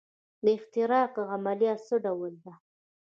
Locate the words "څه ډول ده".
1.85-2.53